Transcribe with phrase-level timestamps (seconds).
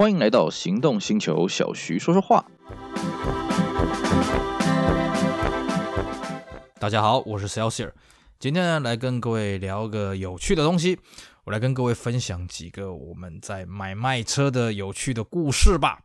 [0.00, 2.42] 欢迎来到行动星球，小徐说说话。
[6.78, 7.92] 大家好，我是 Celsius，
[8.38, 10.98] 今天呢来跟各位聊个有趣的东西，
[11.44, 15.98] 我来跟各位分享几个我们在买卖车的有趣的故事吧。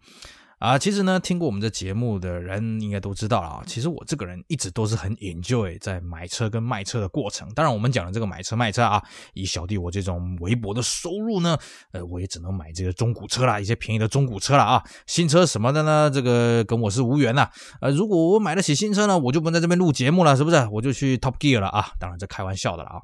[0.65, 3.63] 啊，其实呢，听过我们的节目的人应该都知道了啊。
[3.67, 7.47] 其实我这个人一直都是很 enjoy 在买车跟卖车的过程。
[7.53, 8.99] 当然，我们讲的这个买车卖车啊，
[9.35, 11.55] 以小弟我这种微薄的收入呢，
[11.91, 14.83] 呃，我也只能买这个中古车啦，一些便宜的中古车啦啊。
[15.05, 17.47] 新车什么的呢，这个跟我是无缘呐。
[17.79, 20.67] 呃，如果我买得起新车呢，我就不在这边录节目了，是不是？
[20.71, 21.89] 我就去 Top Gear 了啊。
[21.99, 23.01] 当然，这开玩笑的了啊。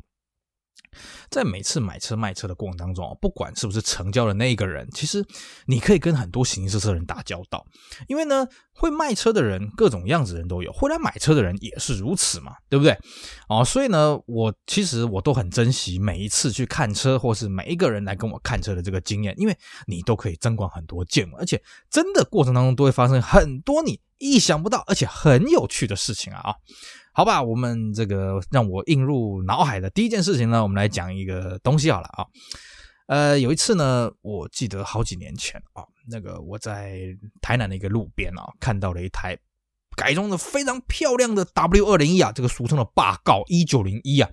[1.30, 5.26] 在每次买车卖车的过程当中，不管是不是成交的那一个人，其实
[5.66, 7.66] 你可以跟很多形形色色的人打交道。
[8.08, 12.98] 因为呢，会卖车的人各种样子人都有，会来买车的人也是如此嘛，对不对？
[13.48, 19.58] 哦，所以呢，我其实我都很珍惜每一次去看车，或是每一个人来跟我看车的这个经验，因为
[19.88, 26.56] 你都可以增广很多见闻，而且真的过程当中都会发生很多你意想不到而且很有趣的事情啊啊！
[27.14, 32.26] 好吧，我们这个让我映入脑海的第一件事情呢，我们来讲一个东西好了啊。
[33.08, 37.00] 呃，有一次呢，我记得好几年前啊，那个我在
[37.42, 39.38] 台南的一个路边啊，看到了一台
[39.98, 44.30] 改装的非常漂亮的 W 二零一啊，这个俗称的霸誥一九零一啊，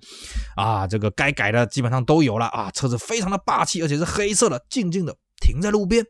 [0.55, 6.05] 啊，这个该改的基本上都有了啊，车子非常的霸气，而且是黑色的，静静的停在路边。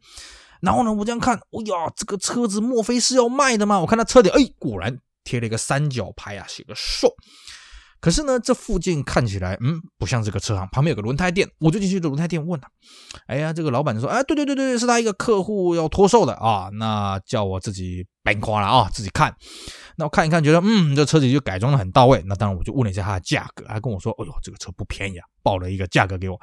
[0.62, 3.80] 然后呢，我这样看，哎呀，这个车子莫非是要卖的吗？
[3.80, 5.00] 我看它车顶，哎，果然。
[5.30, 7.14] 贴了一个三角牌啊，写个售。
[8.02, 10.68] 可是呢，这附近看起来，嗯，不像这个车行。
[10.72, 12.68] 旁边有个轮胎店，我就进去轮胎店问了。
[13.28, 19.36] 哎呀，这个老板就说，哎，对对对对，是他一个客户要托售的啊，那叫我自己搬夸了啊，自己看。
[19.98, 22.24] 那我看一看，觉得，嗯，这车子就改装的很到位。
[22.26, 26.40] 那当然，我就问了一下他的价格，他跟我说，哎呦，这个车不便宜啊，报了一个价格给我。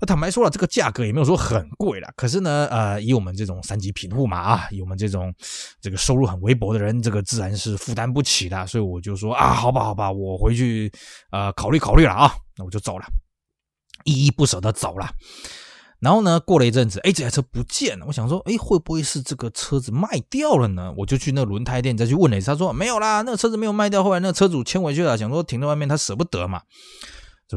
[0.00, 2.10] 那坦白说了，这个价格也没有说很贵了。
[2.16, 5.32] 可是呢，呃，以我们这种三级贫户嘛，啊，以我们这种
[5.80, 8.66] 这个收入很微薄的人，这个自然是负担不起的。
[8.66, 10.90] 所以我就说啊，好吧，好吧，我回去
[11.30, 12.32] 呃考虑考虑了啊。
[12.56, 13.04] 那我就走了，
[14.04, 15.10] 依依不舍的走了。
[15.98, 18.06] 然后呢，过了一阵子，哎，这台车不见了。
[18.06, 20.94] 我想说，哎，会不会是这个车子卖掉了呢？
[20.96, 24.02] 我就去那个轮胎店再去问了一下，他说没有啦，那个车子没有卖掉。
[24.02, 26.62] 后来那个车主牵回去了，想说停在外面，他舍不得嘛。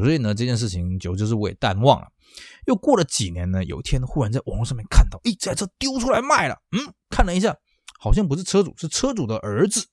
[0.02, 2.08] 所以呢，这件事情就就是我也淡忘了。
[2.66, 6.56] 又过了几年呢，有一天忽然在网络上面看到，诶，这台车丢出来卖了。
[6.72, 7.56] 嗯，看了一下，
[8.00, 9.86] 好像不是车主，是车主的儿子。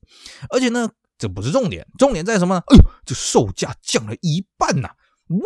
[0.49, 2.63] 而且呢，这不是重点，重点在什么呢？
[2.67, 4.89] 哎呦，这售价降了一半呐！
[5.29, 5.41] 呜，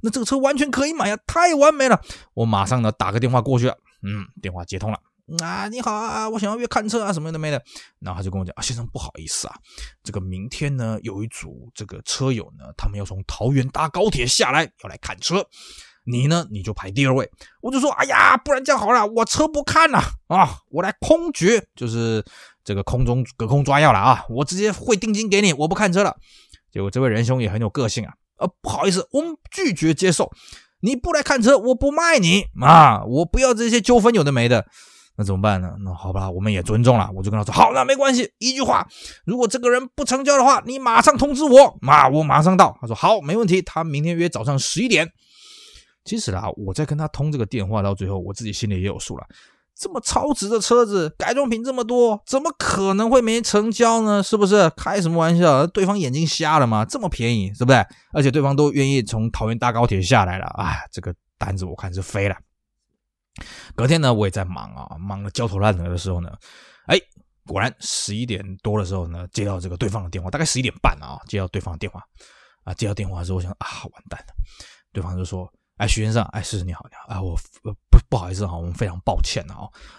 [0.00, 2.00] 那这个车完全可以买呀，太完美了！
[2.34, 3.76] 我马上呢打个电话过去了。
[4.02, 4.98] 嗯，电话接通了。
[5.42, 7.62] 啊，你好啊，我想要约看车啊，什么的没的。
[8.00, 9.54] 然后他就跟我讲啊，先生不好意思啊，
[10.02, 15.44] 这个明天呢有一组这个车友呢，他们要从桃园搭高铁下来，要来看车。
[16.10, 16.46] 你呢？
[16.50, 17.30] 你就排第二位。
[17.60, 22.24] 我就说，哎呀，不然这样好了，我车不看了啊，我来空局，就是
[22.64, 26.16] 这个空中隔空抓药了啊，我直接汇定金给你，我不看车了。
[26.72, 30.30] 结果这位仁兄也很有个性啊，呃，不好意思，我们拒绝接受，
[30.80, 34.66] 你不来看车，我不卖你啊，我不要这些纠纷有的没的，
[35.18, 35.74] 那怎么办呢？
[35.80, 38.86] 那好吧，我们也尊重了，我就跟他说，好，那没关系，一句话，
[39.24, 42.78] 如果这个人不成交的话，你马上通知我，啊，我马上到。
[42.80, 45.10] 他说好，没问题，他明天约早上十一点。
[46.04, 49.26] 其实啊，我在跟他通这个电话到最后，我自己心里也有数了。
[49.76, 54.22] 这么超值的车子，改装品这么多，怎么可能会没成交呢？
[54.22, 54.70] 是不是？
[54.70, 55.66] 开什么玩笑？
[55.66, 56.84] 对方眼睛瞎了吗？
[56.84, 57.84] 这么便宜，是不是？
[58.12, 62.36] 而且对方都愿意从桃园搭高铁下来了，啊，这个单子我看是飞了。
[63.74, 66.30] 隔天呢，我也在忙啊，忙得焦头烂额的时候呢，
[66.86, 66.98] 哎，
[67.46, 72.02] 果然十一点多的时候呢，接到这个对方的电话，大概十一点半啊，接到对方的电话。
[72.64, 74.34] 啊，接到电话的时候，我想啊，完蛋了，
[74.92, 75.50] 对方就说。
[75.78, 79.54] 哎，徐先生，哎，是你好，你好，哎，我不不好意思哈，我们非常抱歉啊，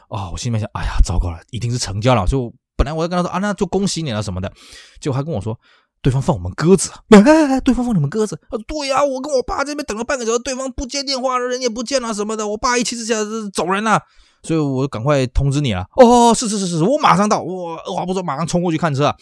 [0.10, 4.52] 哦，我心里面想，哎呀，糟糕了，一定是成交了，就本来我要跟他说啊，那就恭喜你了什么的，
[5.00, 5.58] 结果他跟我说，
[6.02, 13.16] 对方放我们鸽子，哎哎哎，对方放你们鸽子，啊，对呀，我跟我爸这边等了半个小时，对方不接电话，人也不见了什么的，我爸一气之下
[13.54, 14.02] 走人了，
[14.44, 19.14] 所以我赶快通知你了，哦，是是是是，我马上到，我二话不说马上冲过去看车。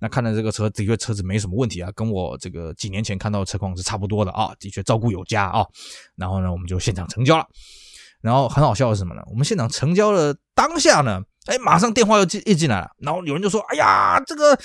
[0.00, 5.64] 那看来这个车的确车子没什么问题啊，跟我这个几年前看到的车况是差不多的啊，的确照顾有加啊。
[6.16, 7.46] 然后呢，我们就现场成交了。
[8.20, 9.22] 然后很好笑的是什么呢？
[9.30, 12.90] 我们现场成交的当下呢，哎，马上电话又进一进来了。
[12.98, 14.58] 然后有人就说：“哎呀，这个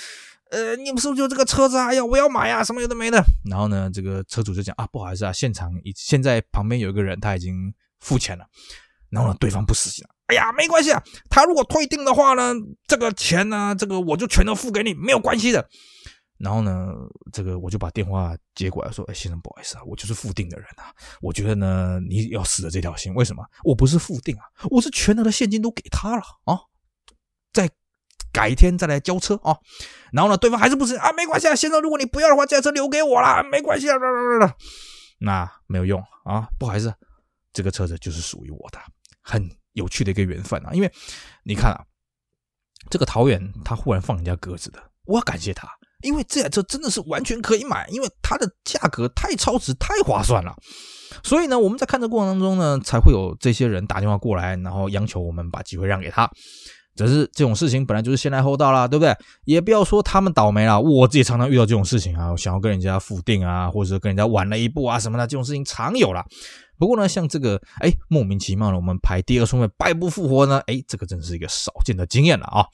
[0.50, 1.86] 呃，你们是不是就这个车子啊？
[1.88, 8.44] 哎呀，我要买啊，什么有的没的。”然后呢，这个车主就讲：“啊，不好意思啊，现场已现在旁边有一个人他已经付钱了。”
[9.10, 10.10] 然后呢，对方不死心了。
[10.26, 12.52] 哎呀，没关系啊，他如果退订的话呢，
[12.86, 15.66] 这个钱呢，这个我就全都付给你，没有关系的。
[16.38, 16.92] 然后呢，
[17.32, 20.94] 这个我就把电话接过来，说：“哎，先生，不好意思啊，我就是付定的人啊。
[21.20, 23.12] 我觉得呢，你要死了这条心。
[23.14, 23.42] 为什么？
[23.64, 26.56] 我不是付定啊，我是全额的现金都给他了啊。
[28.32, 29.56] 改天再来交车啊。
[30.12, 31.12] 然后呢，对方还是不是啊？
[31.12, 33.96] 没关系啊，先生，如果你不要的话，这台车留给我了，没关系啊。
[35.20, 36.94] 那没有用啊，不好意思，
[37.52, 38.78] 这个车子就是属于我的，
[39.22, 40.70] 很有趣的一个缘分啊。
[40.72, 40.92] 因为
[41.44, 41.84] 你看啊，
[42.90, 45.68] 这个桃园他忽然放人家鸽子的，我要感谢他。”
[46.02, 50.54] 因为这台车真的是完全可以买，因为它的价格太超值、太划算了。
[51.24, 56.30] 所以呢，我们在看车过程当中呢，才会有这些人打电话过来，然后央求我们把机会让给他。
[57.06, 59.16] 只是这种事情本来就是先来后到啦，对不对？
[59.44, 66.24] 也不要说他们倒霉了，我自己常常遇到这种事情啊，想要跟人家复定啊，或者跟人家晚了一步啊什么的，这种事情常有啦。
[66.78, 72.66] 不过呢，像这个哎莫名其妙的我们排第二顺位败不复活呢，哎，这个真是一个少见的经验了啊。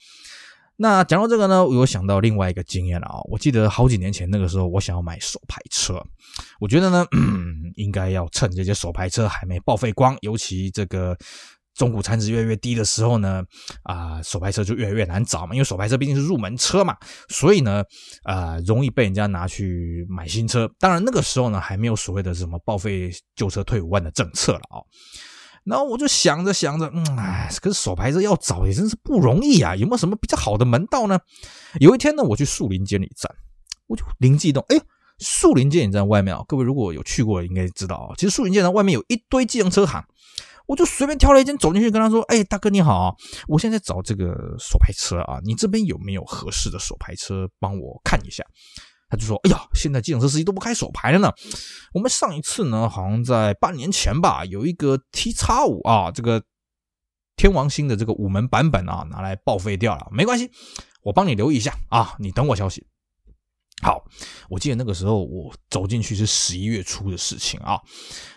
[0.76, 3.20] 那讲到这个呢，我有想到另外一个经验了啊！
[3.30, 6.04] 我记得好几年前那个时候，我想要买手排车，
[6.58, 7.06] 我觉得呢，
[7.76, 11.16] 应该要趁这些手排车还没报废光，尤其这个
[11.74, 13.42] 中古残值越来越低的时候呢，
[13.82, 16.96] 啊，手排车就越来越难找嘛，因为手排车毕竟是入门车嘛，
[17.28, 17.82] 所以呢，
[18.22, 20.70] 啊，容易被人家拿去买新车。
[20.78, 24.78] 当然那个时候呢，还没有所谓的什么报废旧车退五万的政策了啊。
[25.64, 31.18] 然后我就想着想着，嗯，哎，可是手排车要找也真是不容易啊，有没有什么比较好的门道呢？
[31.80, 33.34] 有一天呢，我去树林监理站，
[33.86, 34.76] 我就灵机一动，哎，
[35.20, 40.04] 树林监理站外面啊，各位如果有去过，应该知道啊，其实树林监理站外面有一堆计程车行，
[40.66, 43.16] 我就随便挑了一间走进去，跟他说，哎，大哥你好，
[43.48, 48.44] 我现在找这个手排车啊，你这边有没有合适的手排车，帮我看一下。
[49.10, 51.30] 他就说：“哎呀，现在计程车司机都不开手排了呢。
[51.92, 56.42] 我们上一次呢，好像在半年前吧，有一个 T 叉五啊，这个
[57.36, 60.08] 天王星的这个五门版本啊，拿来报废掉了。
[60.10, 60.50] 没关系，
[61.02, 62.86] 我帮你留意一下啊，你等我消息。
[63.84, 64.02] 好，
[64.48, 67.78] 我记得那个时候我走进去是十一月初的事情啊。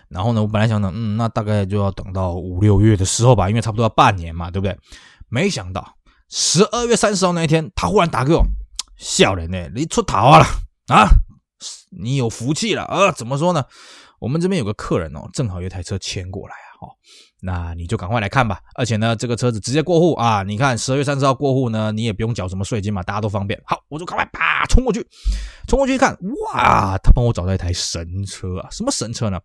[0.10, 4.78] 然后呢，我本来想等，嗯，那大概就要等到五六月的时候吧，因为差不多要半年嘛，对不对？
[5.30, 5.96] 没想到
[6.30, 8.44] 十二月三十号那一天，他忽然打给我，
[8.98, 10.46] 笑人呢，你出逃了。”
[10.92, 11.08] 啊，
[11.92, 13.12] 你有福气了啊！
[13.12, 13.66] 怎么说呢？
[14.20, 16.88] 我们这边有个客人哦，正好有台车牵过来啊，
[17.42, 18.60] 那你就赶快来看吧。
[18.76, 23.62] 而且呢，这个车子直接过户啊，你看十二月三十号过户呢，你也不用缴什么税金嘛，大家都方便。
[23.66, 25.06] 好，我就赶快啪冲过去，
[25.68, 26.18] 冲过去一看，
[26.54, 28.70] 哇，他帮我找到一台神车啊！
[28.72, 29.40] 什么神车呢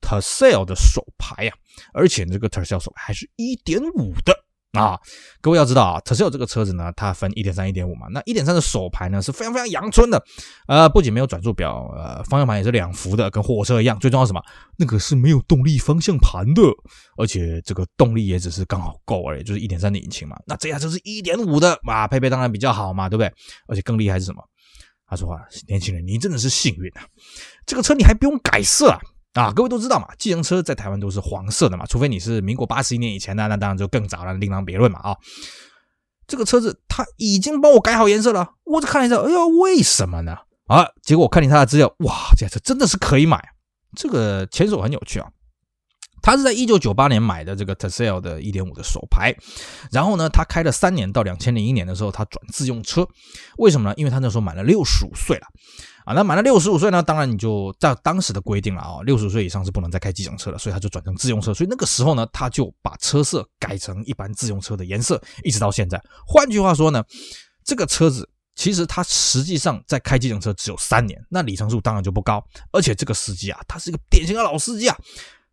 [0.00, 1.56] ？Tercel 的手牌啊，
[1.92, 4.34] 而且这个 Tercel 手牌还是一点五的。
[4.72, 4.96] 啊，
[5.40, 8.06] 各位要知道啊，Tercel 这个车子呢，它分一点三、一点五嘛。
[8.12, 10.22] 那一点三的手排呢是非常非常阳春的，
[10.68, 13.98] 呃，不仅没有转速表，呃，方向盘也是两幅的，跟货车一样。
[13.98, 14.40] 最重要什么？
[14.76, 16.62] 那个是没有动力方向盘的，
[17.16, 20.36] 而且这个动力也只是刚好够而已，就是一点三的引擎嘛。
[20.46, 23.32] 那这台车是一点五的，啊，配备当然比较好嘛，对不对？
[23.66, 24.40] 而且更厉害是什么？
[25.08, 27.02] 他说啊，年轻人，你真的是幸运啊，
[27.66, 29.00] 这个车你还不用改色啊。
[29.34, 35.16] 啊，各位都知道嘛，计程车在台湾都是黄色的嘛，除非你是民国八十一年以前的，那当然就更早了，另当别论嘛啊。
[36.26, 40.36] 这个车子他已经帮我改好颜色了，我就看了一下，哎呀，为什么呢？
[40.66, 43.40] 啊，结果我看见他的资料，哇，这台车真的是可以买。
[43.96, 45.28] 这个前手很有趣啊，
[46.22, 49.34] 他是在一九九八年买的这个 Tercel 的一点五的手排，
[49.90, 53.06] 然后呢，他开了三年到两千零一年的时候，他转自用车，
[53.58, 53.94] 为什么呢？
[53.96, 55.46] 因为他那时候满了六十五岁了。
[56.06, 61.52] 啊，那满了六十五岁呢，当然你就在当时的规定了啊，六十岁以上是不能再开计程车了，所以他就转成自用车。
[61.52, 66.02] 所以那个时候呢，他就把车色改成一般自用车的颜色，一直到现在。
[66.26, 67.04] 换句话说呢，
[67.64, 72.42] 这个车子其实他实际上在开计程车只有三年，那里程数当然就不高。
[72.72, 74.96] 而且这个司机啊，他是一个典型的老司机啊，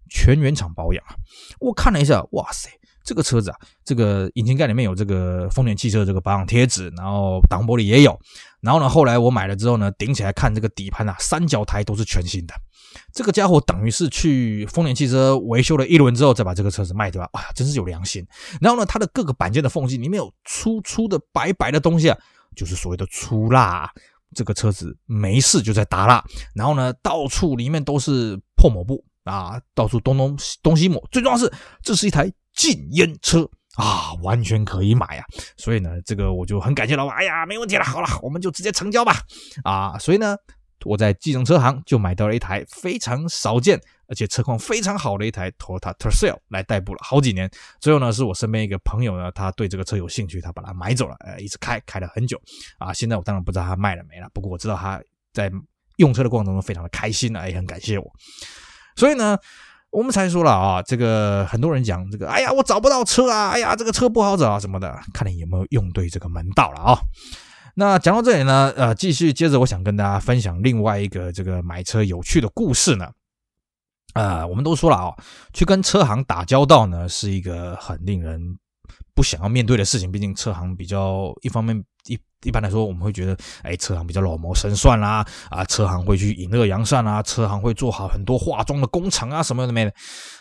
[0.10, 1.16] 全原厂保养啊。
[1.60, 2.70] 我看了一下，哇塞！
[3.04, 8.20] 这个车子啊，这个引擎盖里面有这个丰田汽车这个保养贴纸，然后挡玻璃也有。
[8.60, 12.54] 然后呢，后来我买了之后呢，顶起来看这个底盘啊，三角台都是全新的。
[13.14, 18.26] 这个家伙等于是去丰田汽车维修了一轮之后，再把这个车子卖掉啊，真是有良心。
[18.60, 22.18] 然后呢，它的各个板件的缝隙里面有粗粗的白白的东西啊，
[22.58, 23.90] 就是所谓的粗蜡。
[24.36, 26.22] 这个车子没事就在打蜡，
[26.54, 31.06] 然后呢，到处里面都是破抹布啊，到处东东东西抹。
[31.12, 31.52] 最重要是，
[31.84, 32.32] 这是一台。
[32.58, 35.24] 禁烟车啊，完全可以买啊！
[35.58, 37.16] 所以呢，这个我就很感谢老板。
[37.16, 39.20] 哎呀，没问题了，好了，我们就直接成交吧！
[39.64, 40.36] 啊，所以呢，
[40.84, 47.48] 我在计程车行就买到了一台非常少见，而且车况非常好的一台 Toyota Tercel 来代步了好几年。
[47.80, 52.42] 最后呢，是我身边一个朋友呢，他对这个车有兴趣，他把它买走了，呃，一直开，开了很久。
[52.80, 55.00] 啊，现在我当然不知道他卖了没了，不过我知道他
[55.32, 55.52] 在
[55.98, 58.12] 用车的过程中非常的开心啊，也很感谢我。
[58.98, 59.38] 所以呢。
[59.90, 67.00] 我们才说了啊，这个很多人讲这个，哎呀，我找不到车啊，哎呀，这个车不好找啊什么的，看你有没有用对这个门道了啊。
[67.76, 73.10] 那讲到这里呢，呃，继续接着，我想跟大家分享另外一个这个买车有趣的故事呢。
[74.14, 75.16] 呃，我们都说了啊、
[75.54, 78.60] 去跟车行打交道呢，是一个很令人
[79.16, 80.12] 不想要面对的事情。
[80.12, 89.94] 毕竟车行比较一方面一一般来说，我们会觉得，哎，车行比较老谋深算啦，啊，车行会去引恶扬善啊，车行会做好很多化妆的工厂啊，什么的没的。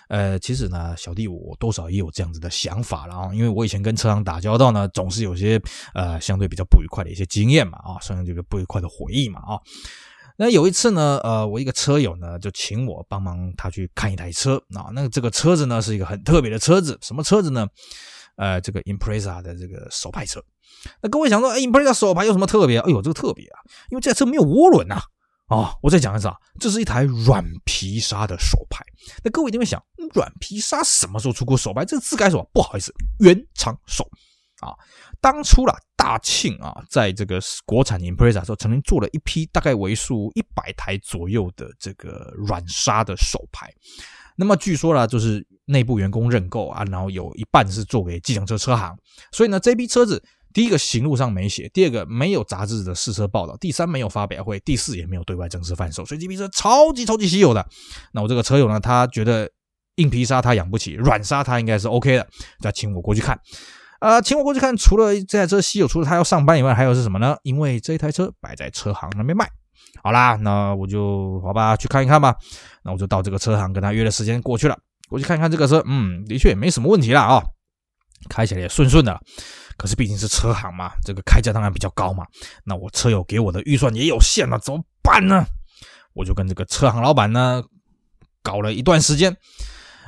[0.09, 5.61] 呃，其实呢，小弟我多少也有这样子的想法了啊，因为我以前跟车行打交道呢，总是有些
[5.95, 9.59] 呃相对比较不愉快的一些经验嘛，啊，算是这个不愉快的回忆嘛，啊。
[10.39, 14.93] 那有一次呢，呃，我一个车友呢就请我帮忙他去看一台车啊。
[14.93, 17.67] 那这个车子呢是一个很特别的车子，什么车子呢？
[18.37, 20.43] 呃，这个 Impreza 的这个手排车。
[21.03, 22.79] 那各位想说，哎，Impreza 手排有什么特别？
[22.79, 23.59] 哎呦，这个特别啊，
[23.91, 24.97] 因为这台车没有涡轮呐。
[25.47, 28.85] 啊、哦，我再讲一次啊，这是一台软皮沙的手排。
[29.23, 29.81] 那各位一定会想，
[30.15, 31.85] 软皮沙什么时候出过手排？
[31.85, 34.09] 这个字该说不好意思，原厂手。
[34.61, 34.73] 啊，
[35.21, 43.73] 当初啦，大庆啊，在这个国产 Impreza 时候，曾经做了一批大概为数一百台左右的这个软刹的手牌。
[44.37, 48.95] 那么据说啦，就是内部员工认购啊，然后有一半是做给计程车车行。
[49.33, 56.05] 所以呢，这批车子第一个行路上没写，第二个没有杂志的试车报道，第三没有发表会，第四也没有对外正式贩售。
[56.05, 57.67] 所以这批车超级超级稀有的。
[58.13, 59.51] 那我这个车友呢，他觉得
[59.97, 62.29] 硬皮沙他养不起，软沙他应该是 OK 的，
[62.61, 63.41] 就请我过去看。
[63.99, 67.37] 啊，请我过去看，除了这台车稀有，除了他要上班以外，还有是什么呢？
[67.43, 69.49] 因为这台车摆在车行那边卖。
[70.03, 72.37] 好啦，那我就好吧，去看一看吧。
[72.83, 74.79] 那我就到这个车行跟他约了时间过去了。
[75.09, 77.43] 过去看一看这个车，嗯，的确也没什么问题啦啊、
[78.29, 79.19] 开起来也顺顺的。
[79.77, 82.25] 可是毕竟是车行嘛，这个开价当然比较高嘛。
[82.65, 85.45] 那我车友给我的预算也有限了，怎么办呢？
[86.13, 87.63] 我就跟这个车行老板呢
[88.43, 89.37] 搞了一段时间。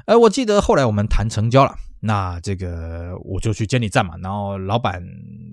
[0.07, 1.77] 哎，我记得后来我们谈成交了。
[2.01, 5.03] 那这个我就去监理站嘛，然后老板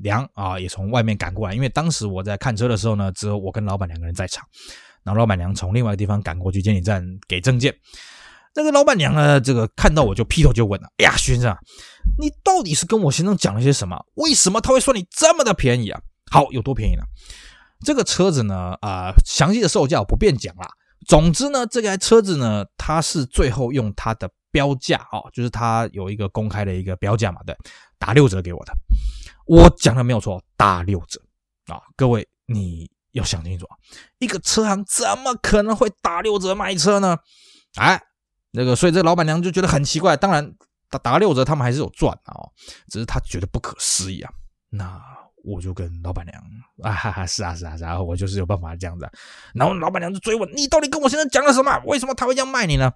[0.03, 4.45] 娘啊也从外面赶过来，因为当时我在看车的时候呢，只有我跟老板两个人在场。
[5.03, 7.75] 然后老板娘从另外一个地方赶过去监理站给证件。
[8.55, 11.55] 那个老板娘呢，这个看到我就劈头就问了：“哎呀，徐先生，
[12.17, 13.99] 你到底是跟我先生讲了些什么？
[14.15, 15.99] 为什么他会算你这么的便宜啊？
[16.31, 17.03] 好，有多便宜呢？
[17.83, 20.67] 这个车子呢，啊、详细的售价我不便讲了。
[21.07, 27.53] 总之呢，这台车子呢，它是最后用它的。”标价哦，就是他有一个公开的一个标价嘛，对，
[27.99, 28.71] 打六折给我的，
[29.45, 31.19] 我讲的没有错，打六折
[31.65, 31.81] 啊！
[31.97, 33.75] 各位你要想清楚啊，
[34.19, 37.17] 一个车行怎么可能会打六折卖车呢？
[37.75, 38.01] 哎，
[38.51, 40.15] 那个，所以这老板娘就觉得很奇怪。
[40.15, 40.55] 当然，
[40.89, 42.39] 打打六折，他们还是有赚啊，
[42.89, 44.31] 只是他觉得不可思议啊。
[44.69, 45.01] 那
[45.43, 46.41] 我就跟老板娘
[46.81, 49.05] 啊哈哈，是啊是啊，然后我就是有办法这样子，
[49.53, 51.77] 然后老板娘就追问：你到底跟我先生讲了什么？
[51.85, 52.93] 为什么他会这样卖你呢？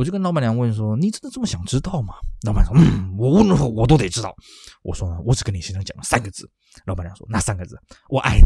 [0.00, 2.14] 我就跟老板娘问说：“你真的这么想知道吗？”
[2.46, 4.34] 老板说：“嗯，我问了我都得知道。”
[4.82, 6.48] 我说：“呢，我只跟你先生讲了三个字。”
[6.86, 7.78] 老板娘说：“那三个字？
[8.08, 8.42] 我爱你。”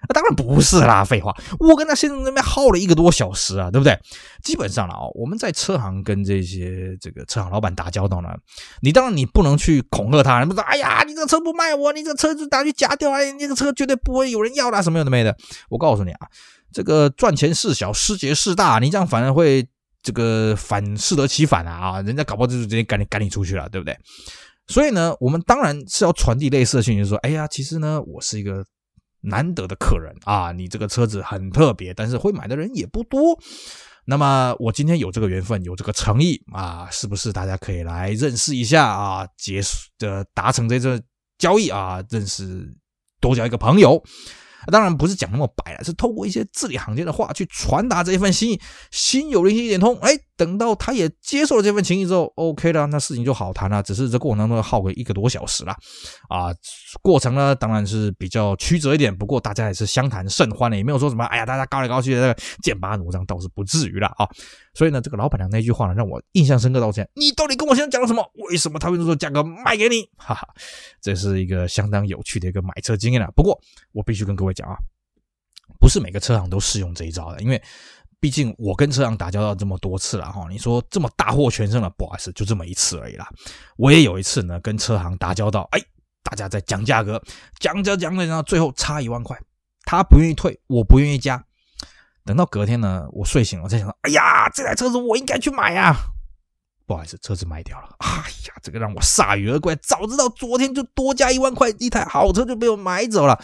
[0.00, 3.98] 啊，当然不是啦，废话，我跟他先生那边耗了一个多小时啊，对不对？
[4.42, 8.30] 基本上了啊，我们在车行跟这些这个车行老板打交道呢，
[8.80, 15.36] 你当然你不能去恐吓他，你不说：“哎呀，你这个车不卖我，你这个车就拿去假掉，哎，你这个车绝对不会有人要的，什么有的没的。”
[15.68, 16.28] 我告诉你啊，
[16.72, 19.68] 这个赚钱事小，失节事大，你这样反而会。
[20.04, 22.02] 这个反适得其反啊啊！
[22.02, 23.98] 人家搞不好就是直接赶你赶你出去了，对不对？
[24.66, 28.62] 所以呢，我们当然是要传递类似的讯息，说，哎呀，其实呢，我是一个
[29.22, 33.38] 难得的客人啊，你这个车子很特别，但是会买的人也不多。
[34.04, 39.26] 那么我今天有这个缘分，有这个诚意啊，是不是大家可以来认识一下啊？
[39.38, 41.02] 结束的达成这个
[41.38, 42.70] 交易啊，认识
[43.20, 44.02] 多交一个朋友。
[44.70, 49.96] 当然不是讲那么白了，是透过一些字里行间的话去传达这一份心意，心有灵犀一点通。
[49.98, 53.82] 哎，等到他也接受了这份情谊之后，OK 了，那事情就好谈了。
[53.82, 55.72] 只是这过程当中耗个一个多小时了
[56.28, 56.54] 啊，
[57.02, 64.28] 过程呢当然是比较曲折一点，不过大家也是相谈甚欢的，也没有说什么哎呀，大家高来高去的剑拔弩张，倒是不至于了啊。
[64.74, 67.10] 所以呢，这个老板娘那句话呢，让我印象深刻到现在。
[67.14, 68.24] 你到底跟我现在讲了什么？
[68.48, 70.08] 为什么他会说价格卖给你？
[70.16, 70.48] 哈哈，
[71.00, 73.30] 这是一个相当有趣的一个买车经验了。
[73.36, 73.60] 不过
[73.92, 74.76] 我必须跟各位讲啊，
[75.78, 77.62] 不是每个车行都适用这一招的，因为
[78.20, 80.46] 毕竟我跟车行打交道这么多次了哈。
[80.48, 83.28] 你说这么大获全胜了，不好意思，就这么一次而已啦。
[83.76, 85.80] 我也有一次呢，跟车行打交道，哎，
[86.22, 87.22] 大家在讲价格，
[87.58, 89.38] 讲着讲着，然后最后差一万块，
[89.84, 91.44] 他不愿意退，我不愿意加。
[92.24, 95.94] 等到隔天呢，我睡醒了，我在想，哎呀，这台车子我应该去买呀。
[96.86, 97.94] 不好意思，车子卖掉了。
[97.98, 98.08] 哎
[98.46, 99.76] 呀，这个让我铩羽而归。
[99.82, 103.38] 早知道昨天就多加一万块，一台好车就被我买走了。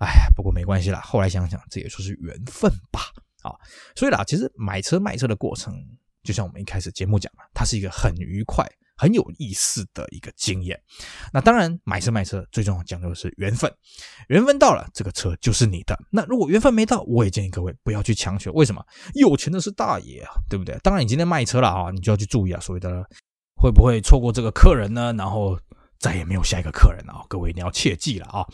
[0.00, 1.00] 哎，不过没关系啦。
[1.00, 3.00] 后来想想，这也说是缘分吧。
[3.42, 3.56] 啊，
[3.96, 5.74] 所以啦，其实买车卖车的过程，
[6.22, 8.66] 就像我们一开始节目讲的，它是一个很愉快、
[8.98, 10.78] 很有意思的一个经验。
[11.32, 13.72] 那当然，买车卖车最重要讲究的是缘分，
[14.28, 15.98] 缘分到了，这个车就是你的。
[16.10, 18.52] 那如果缘分没到，我也建议各位不要去强求。
[18.52, 18.84] 为什么？
[19.14, 20.78] 有钱的是大爷啊，对不对？
[20.82, 23.02] 当然，你今天卖车了啊，你就要去注意啊，所谓的
[23.56, 25.14] 会不会错过这个客人呢？
[25.14, 25.58] 然后。
[26.00, 27.20] 再也没有下一个客人了啊！
[27.28, 28.44] 各位一定要切记了啊！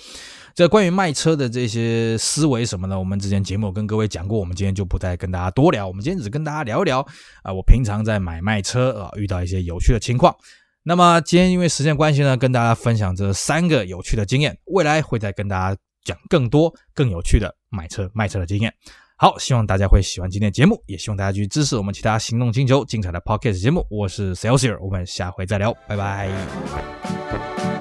[0.52, 5.86] 这关于卖车的这些思维什么呢，我们之前节目跟各位讲过，我们今天就不再跟大家多聊。
[5.86, 7.00] 我们今天只跟大家聊一聊
[7.44, 10.34] 啊，我平常在买卖车啊遇到一些有趣的情况。
[10.82, 18.74] 那么今天因为时间关系呢，跟大家分享这三个有趣的经验，未来会再跟大家讲更多更有趣的买车卖车的经验。
[19.18, 23.86] 好，希望大家会喜欢今天的节目，也希望大家去支持我们其他行动星球精彩的 Podcast 节目。
[23.88, 27.75] 我是 Celsius，我们下回再聊，拜拜。